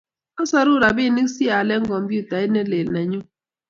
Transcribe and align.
Asoru 0.41 0.73
ropinik 0.83 1.27
si 1.35 1.45
aale 1.55 1.75
komyutait 1.87 2.49
ne 2.51 2.61
lel 2.71 2.87
nenyu 2.93 3.19